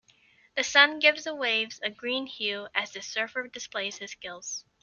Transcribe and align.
The 0.55 0.63
sun 0.63 0.97
gives 0.97 1.25
the 1.25 1.35
waves 1.35 1.79
a 1.83 1.91
green 1.91 2.25
hue 2.25 2.67
as 2.73 2.91
this 2.91 3.05
surfer 3.05 3.47
displays 3.47 3.99
his 3.99 4.09
skills. 4.09 4.65